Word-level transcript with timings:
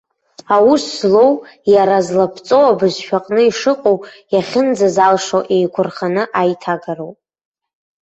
Аус 0.55 0.83
злоу, 0.99 1.33
иара 1.73 1.97
злаԥҵоу 2.07 2.65
абызшәаҟны 2.71 3.41
ишыҟоу, 3.45 3.97
иахьынӡазалшо 4.33 5.39
еиқәырханы 5.55 6.23
аиҭагароуп. 6.39 7.17